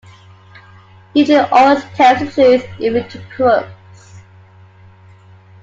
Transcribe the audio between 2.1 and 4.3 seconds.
the truth, even to crooks.